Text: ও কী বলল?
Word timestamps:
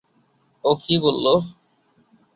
ও 0.63 0.71
কী 0.83 0.95
বলল? 1.03 1.25